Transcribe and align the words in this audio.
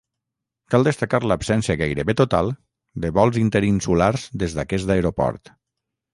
Cal 0.73 0.85
destacar 0.87 1.19
l'absència 1.31 1.75
gairebé 1.81 2.15
total 2.21 2.49
de 3.05 3.13
vols 3.19 3.39
interinsulars 3.43 4.27
des 4.47 4.59
d'aquest 4.59 4.97
aeroport. 4.99 5.55